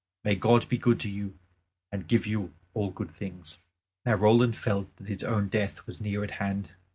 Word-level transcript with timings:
May 0.23 0.33
God 0.33 0.67
be 0.67 0.79
good 0.79 0.99
to 1.01 1.11
you 1.11 1.37
and 1.91 2.07
give 2.07 2.25
you 2.25 2.55
all 2.73 2.89
good 2.89 3.11
things!" 3.11 3.59
Now 4.03 4.15
Roland 4.15 4.55
felt 4.57 4.95
that 4.95 5.05
his 5.05 5.23
own 5.23 5.47
death 5.47 5.85
was 5.85 6.01
near 6.01 6.23
at 6.23 6.31
hand. 6.41 6.71